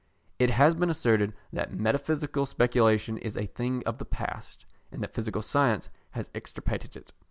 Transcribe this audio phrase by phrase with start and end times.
[0.39, 5.13] It has been asserted that metaphysical speculation is a thing of the past, and that
[5.13, 7.13] physical science has extirpated it.